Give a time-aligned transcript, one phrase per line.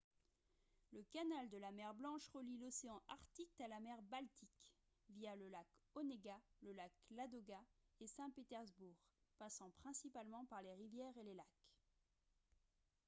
[0.93, 4.65] le canal de la mer blanche relie l'océan arctique à la mer baltique
[5.11, 7.59] via le lac onega le lac ladoga
[7.99, 8.95] et saint-pétersbourg
[9.37, 11.67] passant principalement par les rivières et les lacs